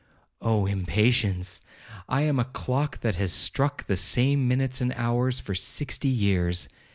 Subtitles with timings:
[0.41, 6.09] Oh impatience!—I am a clock that has struck the same minutes and hours for sixty
[6.09, 6.67] years.